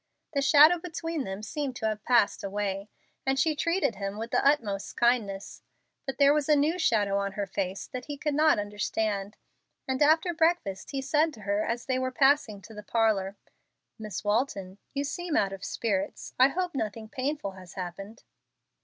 The 0.33 0.41
shadow 0.41 0.79
between 0.79 1.25
them 1.25 1.43
seemed 1.43 1.75
to 1.75 1.85
have 1.85 2.03
passed 2.03 2.43
away, 2.43 2.89
and 3.23 3.37
she 3.39 3.55
treated 3.55 3.97
him 3.97 4.17
with 4.17 4.31
the 4.31 4.43
utmost 4.43 4.97
kindness. 4.97 5.61
But 6.07 6.17
there 6.17 6.33
was 6.33 6.49
a 6.49 6.55
new 6.55 6.79
shadow 6.79 7.19
on 7.19 7.33
her 7.33 7.45
face 7.45 7.85
that 7.85 8.05
he 8.05 8.17
could 8.17 8.33
not 8.33 8.57
understand, 8.57 9.37
and 9.87 10.01
after 10.01 10.33
breakfast 10.33 10.89
he 10.89 11.03
said 11.03 11.31
to 11.35 11.41
her 11.41 11.63
as 11.63 11.85
they 11.85 11.99
were 11.99 12.09
passing 12.11 12.63
to 12.63 12.73
the 12.73 12.81
parlor, 12.81 13.37
"Miss 13.99 14.23
Walton, 14.23 14.79
you 14.95 15.03
seem 15.03 15.37
out 15.37 15.53
of 15.53 15.63
spirits. 15.63 16.33
I 16.39 16.47
hope 16.47 16.73
nothing 16.73 17.07
painful 17.07 17.51
has 17.51 17.75
happened." 17.75 18.23